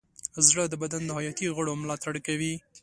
[0.47, 2.53] زړه د بدن د حیاتي غړو ملاتړ کوي.